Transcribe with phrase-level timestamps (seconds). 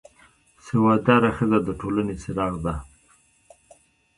[0.65, 2.73] سواد داره ښځه د ټولنې څراغ ده